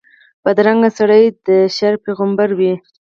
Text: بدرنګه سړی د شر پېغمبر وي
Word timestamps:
بدرنګه 0.43 0.89
سړی 0.97 1.23
د 1.45 1.47
شر 1.75 1.93
پېغمبر 2.03 2.49
وي 2.59 2.73